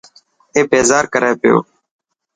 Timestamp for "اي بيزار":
0.55-1.05